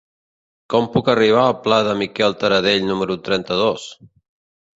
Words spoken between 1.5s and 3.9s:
pla de Miquel Tarradell número trenta-dos?